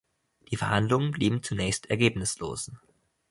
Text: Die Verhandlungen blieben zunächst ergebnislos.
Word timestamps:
Die 0.49 0.55
Verhandlungen 0.57 1.11
blieben 1.11 1.43
zunächst 1.43 1.91
ergebnislos. 1.91 2.71